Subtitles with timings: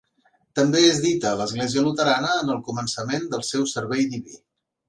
[0.59, 4.39] També és dita a l'Església Luterana en el començament del seu servei diví.